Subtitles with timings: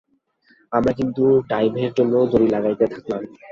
[0.71, 3.21] আমরা কিন্তু ডাইভের জন্য দড়ি লাগাতেই থাকলাম।